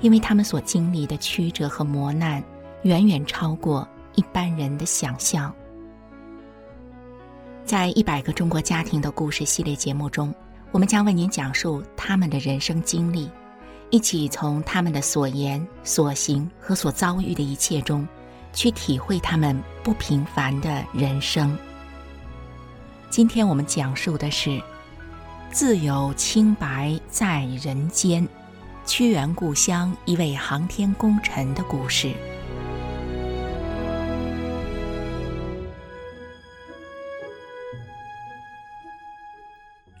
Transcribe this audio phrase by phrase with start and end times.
[0.00, 2.42] 因为他们所经历的曲折和磨难，
[2.82, 5.54] 远远超过一般人的想象。
[7.64, 10.34] 在一百个中国家庭的故事系列节目中，
[10.72, 13.30] 我们将为您讲述他们的人生经历，
[13.90, 18.06] 一起从他们的所言、所行和所遭遇的一切中，
[18.52, 21.56] 去体会他们不平凡的人生。
[23.10, 24.60] 今天我们讲述的是：
[25.52, 28.26] 自有清白在人间。
[28.92, 32.12] 屈原故乡一位航天功臣的故事。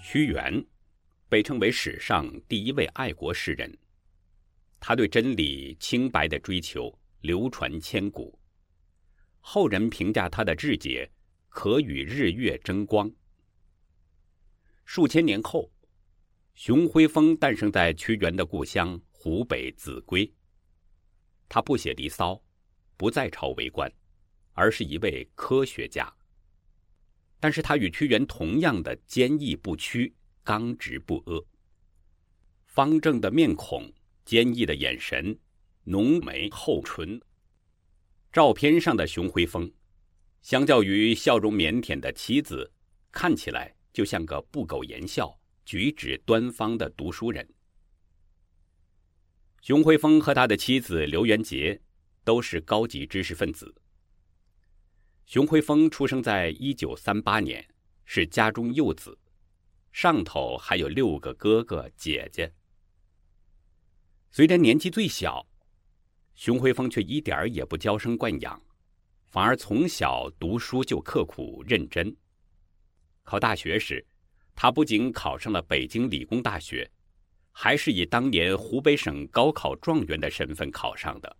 [0.02, 0.64] 屈原
[1.28, 3.72] 被称为史上第一位爱国诗人，
[4.80, 8.36] 他对真理、清白的追求流传千古，
[9.38, 11.08] 后人评价他的志节
[11.48, 13.08] 可与日月争光。
[14.84, 15.70] 数千年后。
[16.60, 20.30] 熊辉峰诞生在屈原的故乡湖北秭归。
[21.48, 22.34] 他不写《离骚》，
[22.98, 23.90] 不在朝为官，
[24.52, 26.12] 而是一位科学家。
[27.40, 31.42] 但是他与屈原同样的坚毅不屈、刚直不阿。
[32.66, 33.90] 方正的面孔，
[34.26, 35.34] 坚毅的眼神，
[35.84, 37.18] 浓眉厚唇。
[38.30, 39.72] 照片上的熊辉峰，
[40.42, 42.70] 相较于笑容腼腆的妻子，
[43.10, 45.39] 看起来就像个不苟言笑。
[45.70, 47.48] 举止端方的读书人。
[49.62, 51.80] 熊辉峰和他的妻子刘元杰
[52.24, 53.72] 都是高级知识分子。
[55.26, 57.64] 熊辉峰出生在一九三八年，
[58.04, 59.16] 是家中幼子，
[59.92, 62.52] 上头还有六个哥哥姐姐。
[64.32, 65.46] 虽然年纪最小，
[66.34, 68.60] 熊辉峰却一点儿也不娇生惯养，
[69.28, 72.16] 反而从小读书就刻苦认真。
[73.22, 74.04] 考大学时，
[74.62, 76.86] 他不仅考上了北京理工大学，
[77.50, 81.36] 还是以当年湖北省高考状元的身份考上的。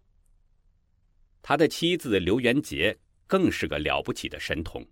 [1.43, 4.83] 他的妻子刘元杰更是个了不起的神童，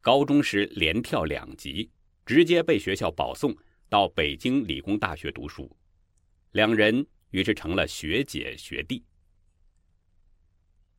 [0.00, 1.90] 高中时连跳两级，
[2.24, 3.54] 直接被学校保送
[3.90, 5.70] 到北京理工大学读书，
[6.52, 9.04] 两人于是成了学姐学弟。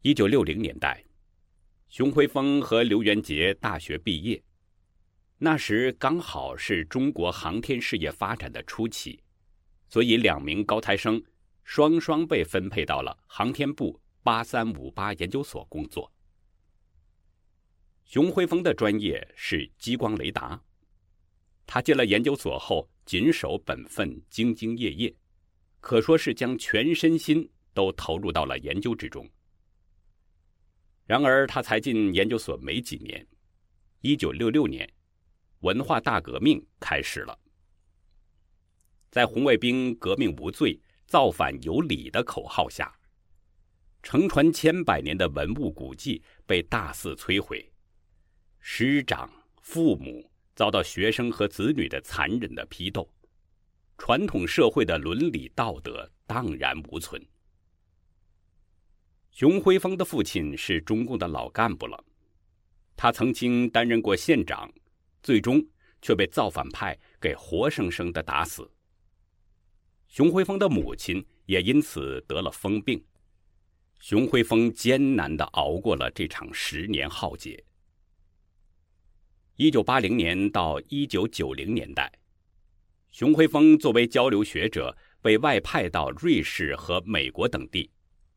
[0.04, 1.04] 一九六零年代，
[1.90, 4.40] 熊辉峰和刘元杰大学毕业。
[5.40, 9.22] 那时刚好是中国航天事业发展的初期，
[9.90, 11.22] 所以两名高材生
[11.64, 16.10] 双双被分配到了航天部八三五八研究所工作。
[18.06, 20.62] 熊辉峰的专业是激光雷达，
[21.66, 25.14] 他进了研究所后谨守本分，兢兢业业，
[25.80, 29.28] 可说是将全身心都投入到了研究之中。
[31.06, 33.26] 然而他才进研究所没几年，
[34.02, 34.90] 一九六六年。
[35.64, 37.40] 文化大革命开始了，
[39.10, 42.94] 在红卫兵“革命无罪，造反有理”的口号下，
[44.02, 47.72] 承传千百年的文物古迹被大肆摧毁，
[48.60, 49.32] 师长、
[49.62, 53.10] 父母遭到学生和子女的残忍的批斗，
[53.98, 57.26] 传统社会的伦理道德荡然无存。
[59.32, 62.04] 熊辉峰的父亲是中共的老干部了，
[62.98, 64.70] 他曾经担任过县长。
[65.24, 65.66] 最终
[66.02, 68.70] 却被造反派给活生生的打死。
[70.08, 73.04] 熊辉峰的母亲也因此得了疯病。
[74.00, 77.64] 熊辉峰艰难地熬过了这场十年浩劫。
[79.56, 82.12] 一九八零年到一九九零年代，
[83.12, 87.90] 熊辉峰作为交流学者被外派到瑞士和美国等地，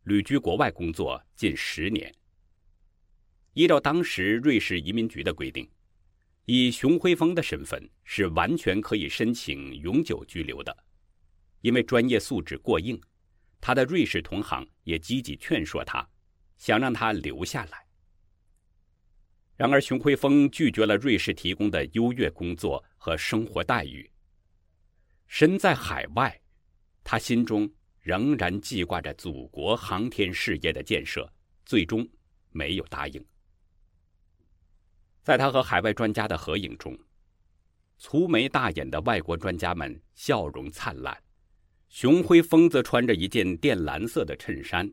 [0.04, 2.14] 旅居国外工作近十年。
[3.54, 5.68] 依照当时瑞士移民局的规定，
[6.46, 10.76] 以熊辉峰的身份是完全可以申请永久居留的，
[11.60, 13.00] 因为专业素质过硬，
[13.60, 16.08] 他的瑞士同行也积极劝说他，
[16.56, 17.84] 想让他留下来。
[19.56, 24.08] 然而，熊辉峰拒绝了瑞士提供的优越工作和生活待遇。
[25.26, 26.40] 身在海外，
[27.02, 31.28] 他心中仍然记挂着祖国航天事业的建设，
[31.64, 32.08] 最终
[32.50, 33.24] 没有答应。
[35.26, 36.96] 在他和海外专家的合影中，
[37.98, 41.20] 粗眉大眼的外国专家们笑容灿烂，
[41.88, 44.88] 熊辉峰则穿着一件靛蓝色的衬衫，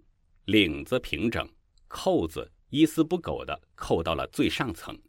[0.45, 1.47] 领子平整，
[1.87, 4.99] 扣子一丝不苟地扣到了最上层。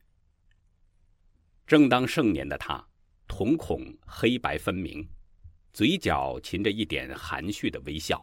[1.66, 2.86] 正当盛年的他，
[3.26, 5.08] 瞳孔黑白分明，
[5.72, 8.22] 嘴角噙着一点含蓄的微笑，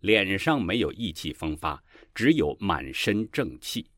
[0.00, 1.80] 脸上没有意气风发，
[2.12, 3.88] 只有满身正气。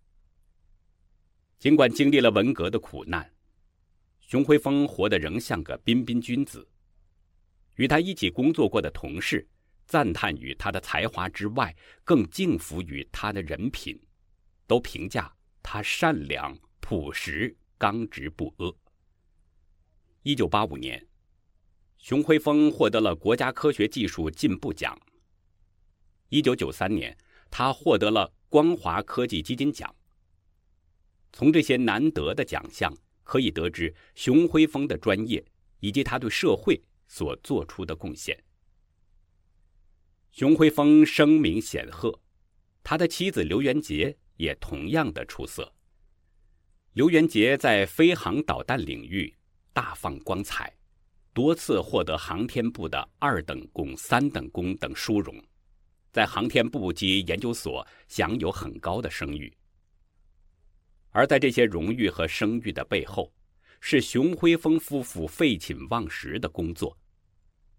[1.58, 3.32] 尽管经历了文革的苦难，
[4.20, 6.68] 熊辉峰活得仍像个彬彬君子。
[7.76, 9.46] 与他一起工作过的同事，
[9.86, 11.74] 赞叹于他的才华之外，
[12.04, 13.98] 更敬服于他的人品，
[14.66, 18.74] 都评价他善良、朴实、刚直不阿。
[20.22, 21.06] 一九八五年，
[21.98, 24.98] 熊辉峰获得了国家科学技术进步奖。
[26.28, 27.16] 一九九三年，
[27.50, 29.94] 他获得了光华科技基金奖。
[31.36, 32.90] 从这些难得的奖项
[33.22, 35.44] 可以得知，熊辉峰的专业
[35.80, 38.42] 以及他对社会所做出的贡献。
[40.30, 42.18] 熊辉峰声名显赫，
[42.82, 45.70] 他的妻子刘元杰也同样的出色。
[46.94, 49.36] 刘元杰在飞航导弹领域
[49.74, 50.74] 大放光彩，
[51.34, 55.38] 多次获得航天部的二等功、三等功等殊荣，
[56.10, 59.52] 在航天部及研究所享有很高的声誉。
[61.16, 63.32] 而在这些荣誉和声誉的背后，
[63.80, 66.94] 是熊辉峰夫妇废寝忘食的工作。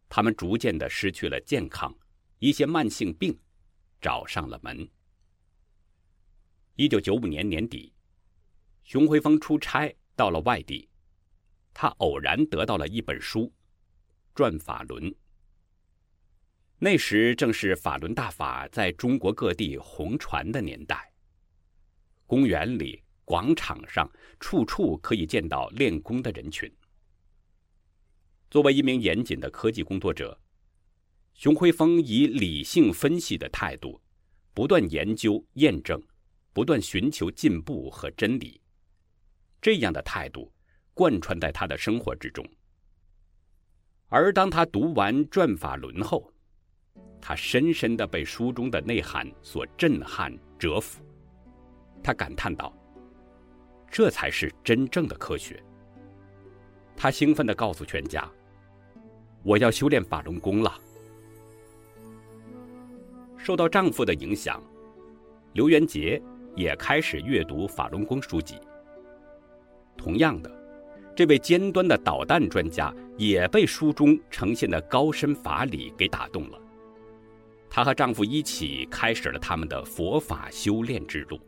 [0.09, 1.95] 他们逐渐的失去了健康，
[2.39, 3.37] 一些慢性病
[4.01, 4.89] 找上了门。
[6.77, 7.93] 一九九五年年底，
[8.83, 10.89] 熊辉峰出差到了外地，
[11.75, 13.41] 他偶然得到了一本书
[14.33, 15.03] 《转法轮》。
[16.79, 21.13] 那时正是法轮大法在中国各地红传的年代，
[22.25, 23.03] 公园里。
[23.27, 24.09] 广场上，
[24.39, 26.71] 处处可以见到练功的人群。
[28.49, 30.39] 作为一名严谨的科技工作者，
[31.33, 34.01] 熊辉峰以理性分析的态度，
[34.53, 36.01] 不断研究验证，
[36.53, 38.61] 不断寻求进步和真理。
[39.61, 40.49] 这样的态度
[40.93, 42.49] 贯穿在他的生活之中。
[44.07, 46.31] 而当他读完《转法轮》后，
[47.19, 51.03] 他深深的被书中的内涵所震撼折服。
[52.01, 52.73] 他感叹道。
[53.89, 55.61] 这才是真正的科学。
[56.95, 58.27] 她兴奋地告诉全家
[59.43, 60.73] ：“我要修炼法轮功了。”
[63.37, 64.61] 受到丈夫的影响，
[65.53, 66.21] 刘元杰
[66.55, 68.55] 也开始阅读法轮功书籍。
[69.95, 70.51] 同样的，
[71.15, 76.59] 这位尖端的导弹专家也被书中呈现的高深法理给打动了。
[77.69, 81.39] 她和丈夫一起开始了他们的佛法修炼之路。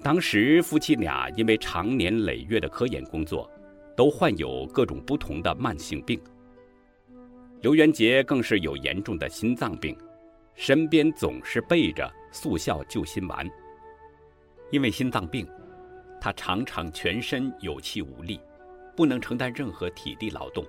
[0.00, 3.50] 当时夫妻俩因为长年累月的科研工作，
[3.96, 6.20] 都患有各种不同的慢性病。
[7.60, 9.96] 刘元杰更是有严重的心脏病，
[10.54, 13.48] 身边总是备着速效救心丸。
[14.70, 15.46] 因为心脏病，
[16.20, 18.40] 他常常全身有气无力，
[18.94, 20.64] 不能承担任何体力劳动，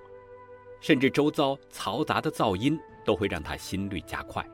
[0.80, 4.44] 甚至周遭嘈杂的噪音都会让他心率加快。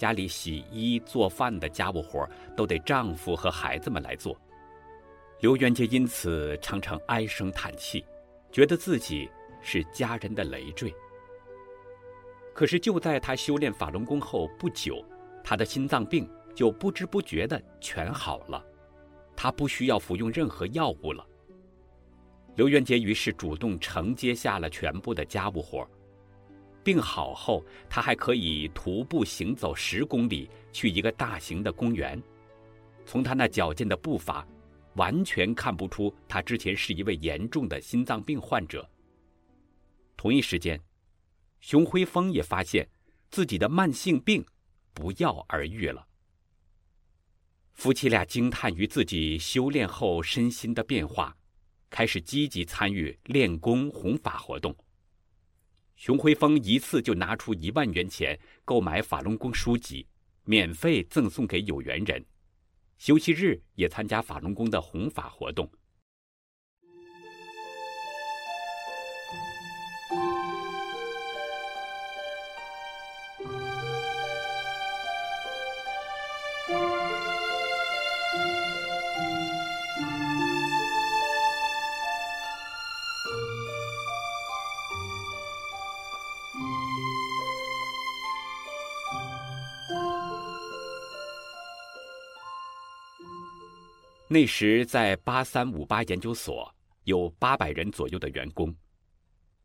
[0.00, 2.26] 家里洗衣做饭的家务活
[2.56, 4.34] 都得丈夫和孩子们来做，
[5.40, 8.02] 刘元杰因此常常唉声叹气，
[8.50, 9.28] 觉得自己
[9.60, 10.90] 是家人的累赘。
[12.54, 15.04] 可是就在他修炼法轮功后不久，
[15.44, 18.64] 他的心脏病就不知不觉地全好了，
[19.36, 21.22] 他不需要服用任何药物了。
[22.56, 25.86] 刘元杰于是主动承接下了全部的家务活。
[26.82, 32.20] 病好后，他还可以徒步行走十公里去一个大型的公园。
[33.04, 34.46] 从他那矫健的步伐，
[34.94, 38.88] 完全看不出他之前是一位严重的心脏病患者。
[40.16, 40.80] 同一时间，
[41.60, 42.88] 熊辉峰也发现
[43.30, 44.44] 自己的慢性病
[44.92, 46.06] 不药而愈了。
[47.72, 51.34] 夫妻俩惊叹于自己修炼后身心的变化，
[51.88, 54.76] 开始积极参与练功弘法活动。
[56.00, 60.06] 熊辉峰一次就拿出一万元钱购买法轮功书籍，
[60.44, 62.24] 免费赠送给有缘人。
[62.96, 65.70] 休息日也参加法轮功的弘法活动。
[94.32, 96.72] 那时，在八三五八研究所
[97.02, 98.72] 有八百人左右的员工。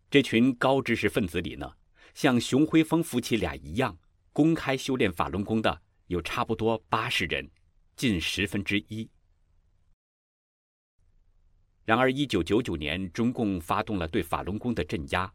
[0.10, 1.72] 这群高知识分子里呢，
[2.16, 3.96] 像熊辉峰夫妻俩一样
[4.34, 7.48] 公开修炼法轮功的有差不多八十人，
[7.96, 9.08] 近十分之一。
[11.84, 15.32] 然而，一九九九年，中共发动了对法轮功的镇压。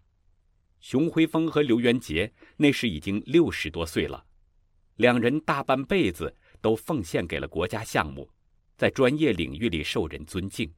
[0.81, 4.27] 熊辉峰和刘元杰那时已经六十多岁了，
[4.97, 8.29] 两人大半辈子都奉献给了国家项目，
[8.81, 10.73] 在专业领域里受人尊敬。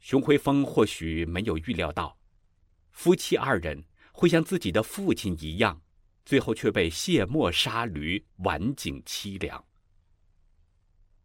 [0.00, 2.18] 熊辉峰或许没有预料到，
[2.90, 5.80] 夫妻二人会像自己的父亲一样，
[6.24, 9.64] 最后却被卸磨杀驴，晚景凄凉。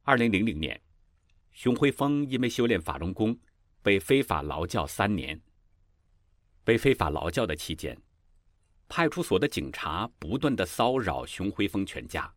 [0.04, 0.80] 二零零零年。
[1.52, 3.36] 熊辉峰因为修炼法轮功，
[3.82, 5.42] 被非法劳教三年。
[6.64, 8.00] 被非法劳教的期间，
[8.88, 12.32] 派出所的警察不断的骚扰熊辉峰全家，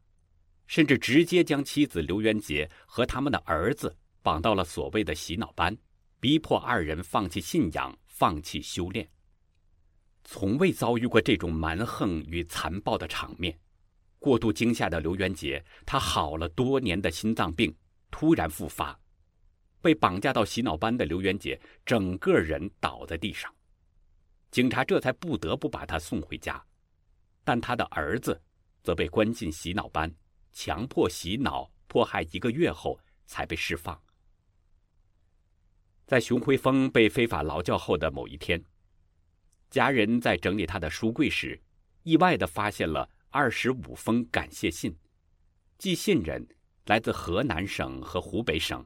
[0.66, 5.76] 甚至直接将妻子刘元杰和他们的儿子绑到了所谓的洗脑班，
[6.20, 9.08] 逼迫二人放弃信仰、放弃修炼。
[10.24, 13.56] 从未遭遇过这种蛮横与残暴的场面，
[14.18, 17.72] 过度惊吓的刘元杰，他好了多年的心脏病
[18.10, 18.98] 突然复发。
[19.80, 23.54] 被绑架到洗脑班的刘元杰，整个人倒在地上，
[24.50, 26.60] 警察这才不得不把他送回家，
[27.44, 28.42] 但他的儿子
[28.82, 30.12] 则被关进洗脑班，
[30.56, 34.00] 强迫洗脑迫害一个月后才被释放。
[36.06, 38.64] 在熊辉峰被非法劳教后的某一天，
[39.68, 41.60] 家人在整理他的书柜时，
[42.04, 44.96] 意外地发现了二十五封感谢信，
[45.76, 46.48] 寄信人
[46.86, 48.82] 来自河南省和湖北省。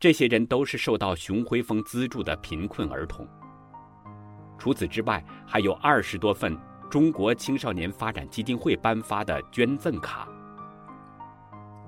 [0.00, 3.24] 这些人都是受到熊辉峰资助的贫困儿童。
[4.58, 6.58] 除此之外，还有二十多份
[6.90, 10.28] 中国青少年发展基金会颁发的捐赠卡。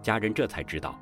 [0.08, 0.98] 家人这才知道，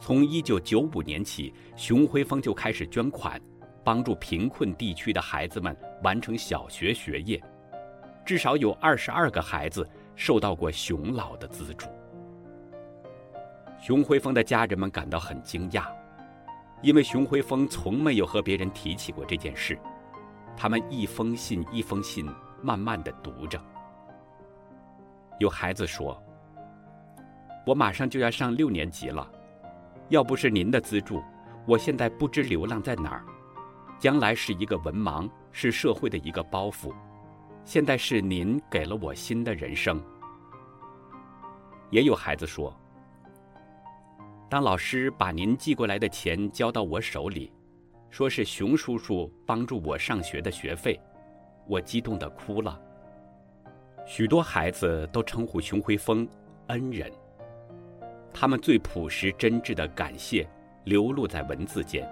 [0.00, 3.40] 从一九九五年起，熊辉峰就开始捐款，
[3.84, 7.40] 帮助贫困地区的孩子们完成小学学业。
[8.26, 11.86] 至少有二十二个孩子受到过熊老的资助。
[13.80, 15.86] 熊辉峰的家人们感到很惊讶。
[16.82, 19.78] 因为熊辉峰从没有和别人提起过这件事，
[20.56, 22.28] 他们一封信一封信
[22.60, 23.62] 慢慢的读着。
[25.38, 26.20] 有孩子说
[27.66, 29.30] ：“我马上就要上六年级了，
[30.08, 31.22] 要不是您的资助，
[31.66, 33.24] 我现在不知流浪在哪儿，
[33.98, 36.92] 将来是一个文盲，是社会的一个包袱。
[37.64, 40.02] 现在是您给了我新的人生。”
[41.90, 42.74] 也有孩子说。
[44.50, 47.50] 当老师把您寄过来的钱交到我手里，
[48.10, 51.00] 说是熊叔叔帮助我上学的学费，
[51.66, 52.78] 我激动的哭了。
[54.06, 56.28] 许多孩子都称呼熊辉峰
[56.68, 57.10] 恩人，
[58.34, 60.46] 他们最朴实真挚的感谢
[60.84, 62.06] 流露在文字间，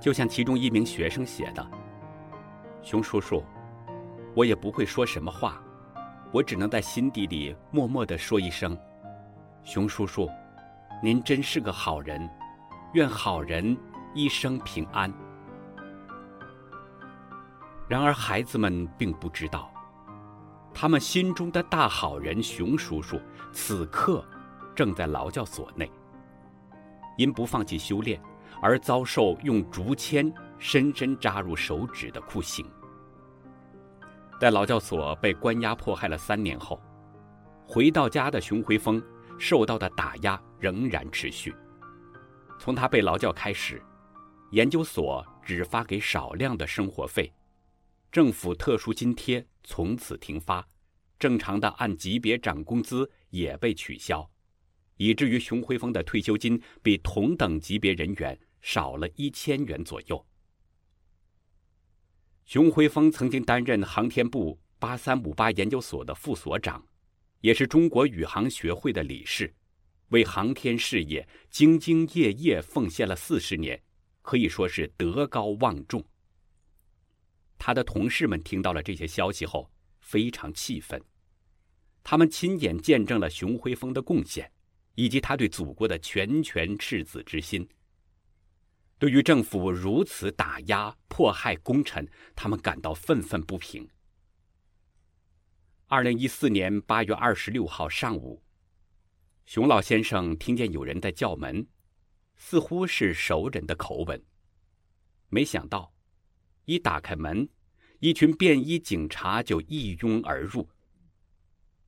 [0.00, 1.64] 就像其中一名学生写的
[2.82, 3.44] ：“熊叔叔，
[4.34, 5.62] 我也不会说什么话，
[6.32, 8.76] 我只能在心底里默默地说一声，
[9.62, 10.28] 熊叔叔。”
[11.02, 12.28] 您真是个好人，
[12.92, 13.74] 愿好人
[14.12, 15.10] 一生平安。
[17.88, 19.72] 然而，孩子们并不知道，
[20.74, 23.18] 他们心中的大好人熊叔叔，
[23.50, 24.22] 此刻
[24.80, 25.92] 正在劳教所内，
[27.18, 28.18] 因不放弃修炼
[28.62, 32.64] 而遭受用竹签深深扎入手指的酷刑。
[34.40, 36.80] 在劳教所被关押迫害了三年后，
[37.66, 39.02] 回到家的熊辉峰。
[39.38, 41.54] 受到的打压仍然持续。
[42.58, 43.82] 从他被劳教开始，
[44.50, 47.30] 研究所只发给少量的生活费，
[48.10, 50.66] 政府特殊津贴从此停发，
[51.18, 54.26] 正常的按级别涨工资也被取消，
[55.00, 60.26] 以至于熊辉峰的退休金比同等级别人员少了一千元左右。
[62.44, 66.84] 熊辉峰曾经担任航天部八三五八研究所的副所长。
[67.40, 69.50] 也是中国宇航学会的理事，
[70.08, 73.82] 为航天事业兢兢业业奉献了四十年，
[74.20, 76.04] 可以说是德高望重。
[77.56, 81.02] 他的同事们听到了这些消息后非常气愤，
[82.02, 84.52] 他们亲眼见证了熊辉峰的贡献，
[84.94, 87.68] 以及他对祖国的拳拳赤子之心。
[88.98, 92.06] 对于政府如此打压迫害功臣，
[92.36, 93.88] 他们感到愤愤不平。
[95.86, 98.42] 二零一四年八月二十六号上午，
[99.46, 101.66] 熊老先生听见有人在叫门，
[102.36, 104.22] 似乎是熟人的口吻。
[105.30, 105.92] 没想到，
[106.66, 107.48] 一打开门，
[108.00, 110.68] 一群便衣警察就一拥而入。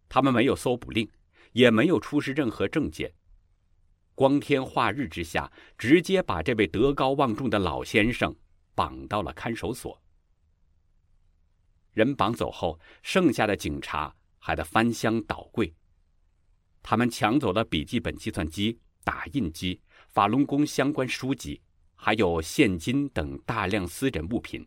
[0.08, 1.08] 他们没有搜捕令，
[1.52, 3.12] 也没有出示任何证件，
[4.14, 8.34] 光天化日之下，直接把这位德高望重的老先生
[8.74, 10.00] 绑到了看守所。
[11.92, 15.74] 人绑走后，剩下的警察还得翻箱倒柜。
[16.82, 21.60] 他们抢走了笔记本、计算机、打印机、法轮功相关书籍，
[21.94, 24.66] 还有现金等大量私人物品。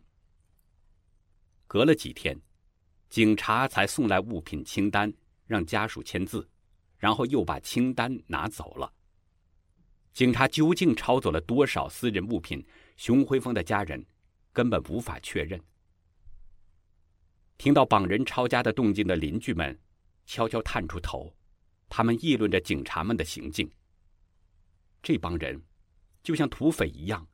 [1.66, 2.40] 隔了几天，
[3.10, 5.12] 警察才送来物品清单，
[5.46, 6.48] 让家属签字，
[6.98, 8.92] 然后又把清单拿走了。
[10.12, 12.64] 警察究竟抄走了多少私人物品？
[12.96, 14.02] 熊辉峰的家人
[14.52, 15.60] 根本无法确认。
[17.58, 19.78] 听到绑人抄家的动静的邻居们
[20.24, 21.30] 悄悄探出头，
[21.88, 23.70] 他们议论着警察们的行径。
[25.02, 25.62] 这帮人
[26.22, 27.28] 就像土匪一样，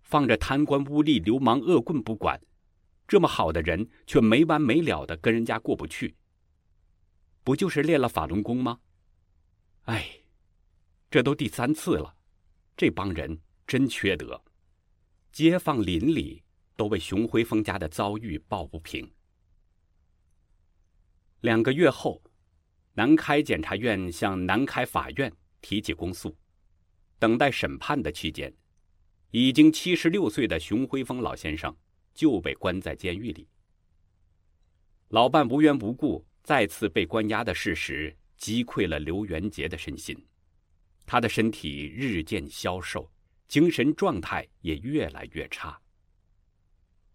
[0.00, 2.40] 放着贪官污吏、流氓恶棍不管，
[3.06, 6.16] 这么好的人却没完没了的跟人家过不去。
[7.44, 8.80] 不就是练了法轮功吗？
[9.84, 10.08] 哎，
[11.10, 12.14] 这都第三次了，
[12.76, 14.40] 这帮人真缺德。
[15.32, 16.42] 街坊邻里
[16.76, 19.10] 都为熊辉峰家的遭遇抱不平。
[21.40, 22.22] 两个月后，
[22.94, 26.36] 南开检察院向南开法院提起公诉。
[27.18, 28.52] 等待审判的期间，
[29.30, 31.74] 已经七十六岁的熊辉峰老先生
[32.14, 33.48] 就被关在监狱里。
[35.08, 40.16] 老伴无缘无故再次被关押的事实，击溃了刘元杰的身心。
[41.06, 43.08] 他的身体日渐消瘦。
[43.48, 45.78] 精神状态也越来越差。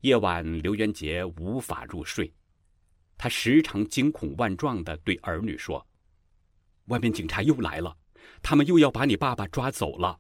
[0.02, 2.32] 夜晚，刘元杰无法入睡，
[3.18, 5.84] 他时常惊恐万状地对儿女说
[6.90, 7.98] ：“外面警察又来了，
[8.44, 10.20] 他们又要把你爸爸抓走了。”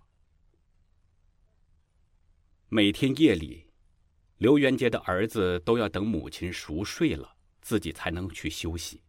[2.70, 3.68] 每天夜里，
[4.40, 9.04] 刘元杰的儿子都要等母亲熟睡了，自己才能去休息。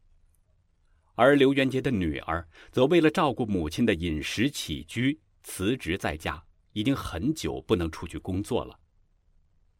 [1.18, 6.40] 而刘元杰的女儿则为了照顾母亲的饮食起居，辞职在家。
[6.74, 8.78] 已经很久不能出去工作了。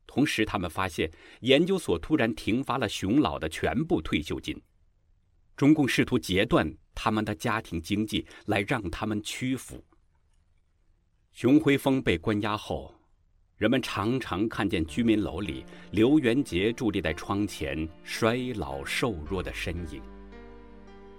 [0.05, 1.09] 同时，他们发现
[1.43, 4.61] 研究所突然停发了熊老的全部退休金，
[5.57, 9.85] 中共试图截断他们的家庭经济，来让他们屈服。
[11.31, 12.93] 熊辉峰被关押后，
[13.59, 20.03] 人们常常看见居民楼里刘元杰伫立在窗前衰老瘦弱的身影。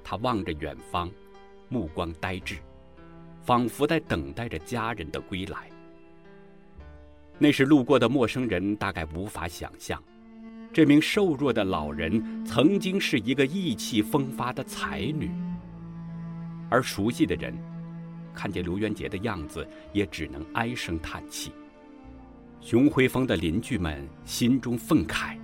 [0.04, 1.10] 他望着远方，
[1.68, 2.56] 目光呆滞。
[3.42, 5.70] 仿佛在等待着家人的归来。
[7.40, 10.04] 那时路过的陌生人大概无法想象，
[10.72, 15.32] 这名瘦弱的老人曾经是一个意气风发的才女。
[16.70, 17.58] 而熟悉的人，
[18.36, 21.52] 看见刘元杰的样子，也只能唉声叹气。
[22.62, 25.38] 熊辉峰的邻居们心中愤慨，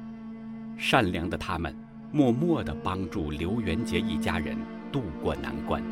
[0.78, 1.76] 善良的他们
[2.15, 4.58] 默默地帮助刘元杰一家人
[4.89, 5.84] 渡过难关。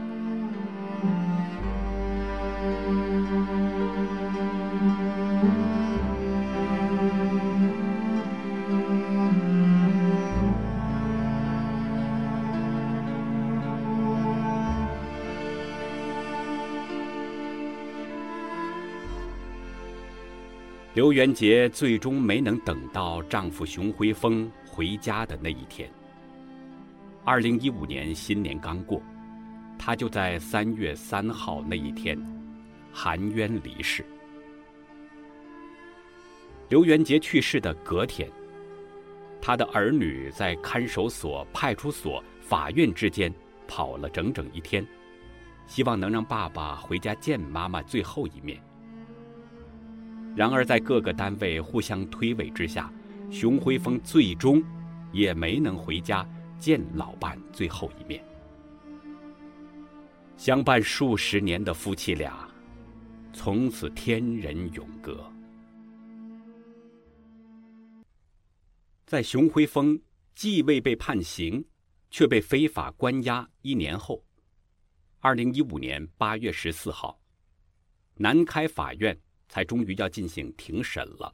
[20.93, 25.91] 刘元杰最终没能等到丈夫熊辉峰回家的那一天。
[27.25, 29.01] 二零一五年新年刚过，
[29.79, 32.19] 他就在三月三号那一天
[32.91, 34.05] 含冤离世。
[36.67, 38.29] 刘元杰去世的隔天，
[39.41, 43.33] 他的儿女在看守所、派出所、法院之间
[43.69, 44.85] 跑了整整一天，
[45.65, 48.61] 希望能让爸爸回家见妈妈最后一面。
[50.35, 52.91] 然而，在各个单位互相推诿之下，
[53.31, 54.61] 熊辉峰最终
[55.13, 56.27] 也没能回家
[56.59, 58.23] 见老伴最后一面。
[60.37, 62.49] 相伴数十年的夫妻俩，
[63.33, 65.23] 从此天人永隔。
[69.05, 70.01] 在熊辉峰
[70.35, 71.63] 既未被判刑，
[72.09, 74.23] 却被非法关押一年后，
[75.19, 77.19] 二零一五年八月十四号，
[78.15, 79.17] 南开法院。
[79.49, 81.31] 才终于要进行庭审了。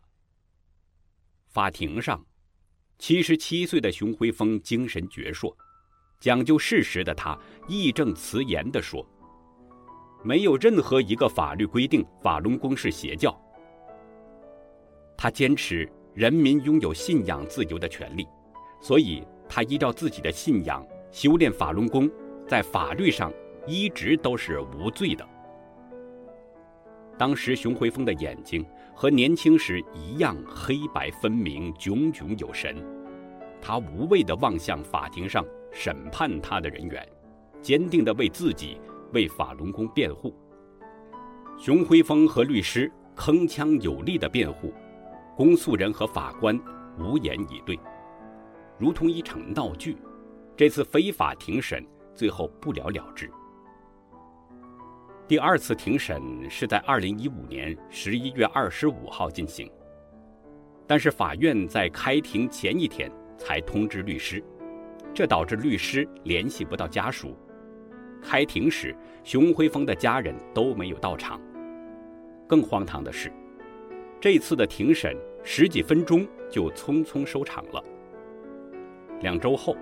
[1.47, 2.25] 法庭上，
[2.99, 5.55] 七十七岁的熊辉峰精神矍铄，
[6.19, 7.35] 讲究事实的他
[7.65, 9.03] 义正辞严地说
[10.21, 13.33] ：“没有任何一个法律规定法轮功是邪教。
[15.17, 18.27] 他坚持人民拥有信仰自由的权利，
[18.81, 22.12] 所以他依照自己的信仰修炼法轮功，
[22.45, 23.31] 在法律上
[23.65, 25.25] 一直都是无罪的。”
[27.17, 28.65] 当时熊辉峰的眼睛
[28.99, 32.75] 和年轻时一样黑白分明、炯炯有神。
[33.62, 37.07] 他无畏地望向法庭上审判他的人员，
[37.62, 38.77] 坚定地为自己、
[39.13, 40.35] 为法轮功辩护。
[41.57, 44.73] 熊辉峰和律师铿锵有力的辩护，
[45.33, 46.59] 公诉人和法官
[46.99, 47.79] 无言以对。
[48.77, 49.95] 如同一场闹剧。
[50.57, 51.81] 这次非法庭审
[52.13, 53.31] 最后不了了之。
[55.30, 59.72] 第二次庭审是在二零一五年十一月二十五号进行，
[60.88, 64.44] 但是法院在开庭前一天才通知律师，
[65.13, 67.38] 这导致律师联系不到家属。
[68.24, 71.39] 开庭时，熊辉峰的家人都没有到场。
[72.48, 73.32] 更荒唐的是，
[74.20, 77.84] 这次的庭审十几分钟就匆匆收场了。
[79.22, 79.78] 两周后，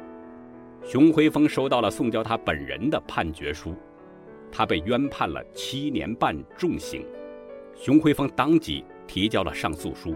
[0.83, 3.73] 熊辉峰收到了送交他本人的判决书，
[4.51, 7.05] 他被冤判了七年半重刑。
[7.75, 10.15] 熊辉峰当即提交了上诉书。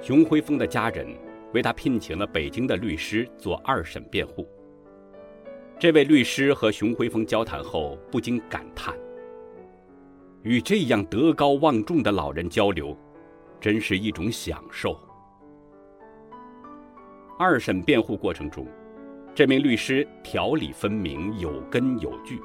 [0.00, 1.06] 熊辉峰的家人
[1.52, 4.48] 为他聘请了北京的律师做二审辩护。
[5.78, 8.96] 这位律师和熊辉峰交谈后，不禁感叹：
[10.42, 12.96] 与这样德高望重的老人交流，
[13.60, 14.98] 真是一种享受。
[17.38, 18.66] 二审辩护过程中，
[19.38, 22.40] 这名律师条理分明、有根有据。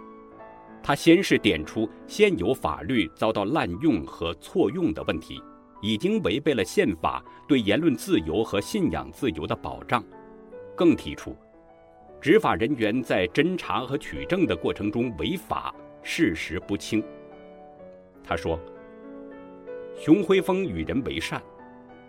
[0.84, 5.42] 他先是点出现有法律遭到滥用和错用的问题，
[5.82, 10.04] 已经违背了宪法对言论自由和信仰自由的保障，
[10.76, 11.36] 更提出，
[12.22, 17.04] 执法人员在侦查和取证的过程中违法，事实不清。
[18.24, 18.60] 他说
[19.98, 21.42] ：“熊辉峰与人为善，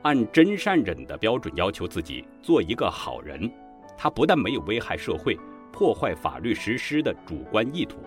[0.02, 3.50] 按真善忍的标准要求自己做一个好人。
[3.96, 5.38] 他不但没有危害社会、
[5.72, 7.98] 破坏法律实施的主观意图，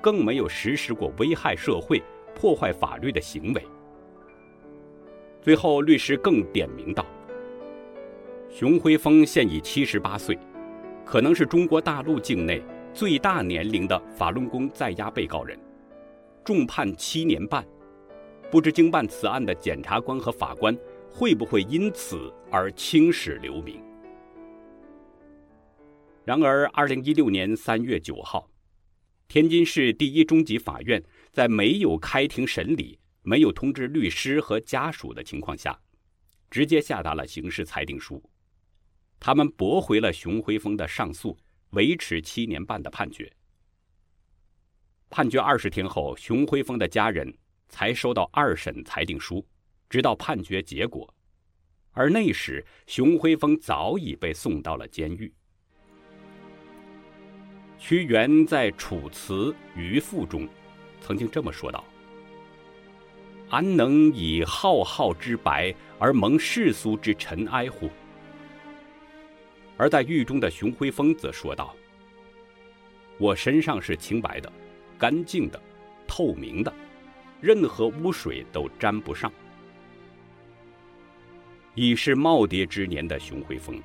[0.00, 2.02] 更没有实施过危害社会、
[2.34, 3.62] 破坏法律的行为。”
[5.42, 7.04] 最后，律师更点名道
[8.48, 10.38] ：“熊辉峰现已七十八岁。”
[11.04, 12.62] 可能是中国大陆境内
[12.94, 15.58] 最大年龄的法轮功在押被告人，
[16.42, 17.62] 重判七年半，
[18.50, 20.74] 不知经办此案的检察官和法官
[21.10, 23.82] 会不会因此而青史留名？
[26.24, 28.50] 然而，二零一六年三月九号，
[29.28, 35.78] 天津市第一中级法院在没有开庭审理、没有通知律师和家属的情况下，
[36.50, 38.22] 直接下达了刑事裁定书。
[39.20, 41.36] 他们驳回了熊辉峰的上诉，
[41.70, 43.30] 维持七年半的判决。
[45.10, 47.30] 判决二十天后，熊辉峰的家人
[47.68, 49.46] 才收到二审裁定书，
[49.90, 51.14] 直到判决结果。
[51.92, 55.30] 而那时，熊辉峰早已被送到了监狱。
[57.86, 60.48] 屈原在《楚辞渔父》中
[61.02, 61.84] 曾经这么说道
[63.50, 67.90] ：“安能以浩浩之白而蒙世俗之尘埃乎？”
[69.76, 71.76] 而在狱中的熊辉峰则说道
[73.20, 74.50] ：“我身上是清白的、
[74.98, 75.60] 干净的、
[76.06, 76.72] 透明的，
[77.38, 79.30] 任何污水都沾不上。”
[81.76, 83.78] 已是耄耋之年的熊辉峰，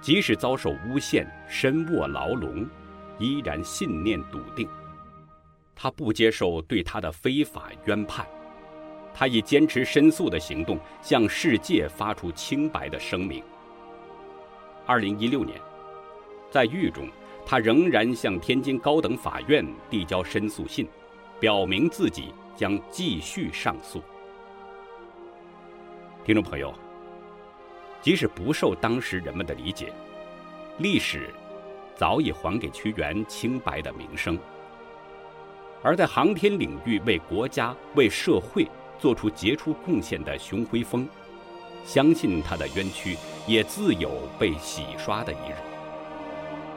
[0.00, 2.68] 即使遭受诬陷、身卧牢笼，
[3.18, 4.68] 依然信念笃定。
[5.74, 8.26] 他不接受对他的非法冤判，
[9.12, 13.42] 他以坚持申诉的行动向世界发出清白的声明。
[14.86, 15.60] 二零一六年，
[16.50, 17.08] 在狱中，
[17.44, 20.88] 他仍然向天津高等法院递交申诉信，
[21.40, 24.02] 表明自己将继续上诉。
[26.24, 26.72] 听众朋友，
[28.00, 29.92] 即使不受当时人们的理解，
[30.78, 31.28] 历史
[31.94, 34.38] 早已还给屈原清白的名声。
[35.82, 38.66] 而在航天领域为国家、为社会
[38.98, 41.08] 做出杰出贡献的熊辉峰。
[41.84, 45.56] 相信他的冤屈也自有被洗刷的一日。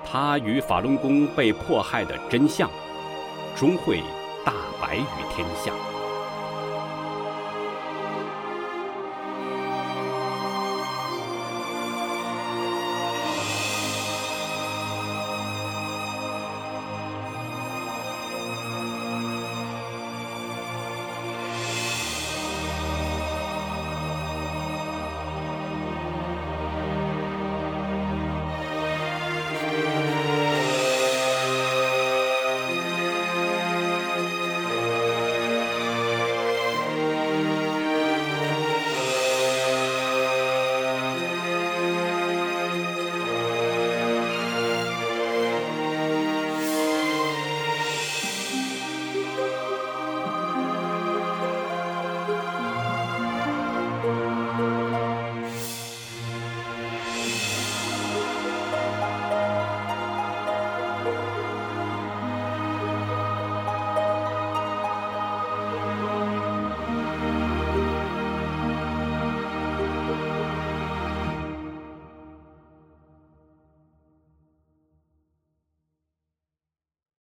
[0.04, 2.68] 他与法轮功被迫害的真相，
[3.56, 4.02] 终会
[4.44, 5.72] 大白于天下。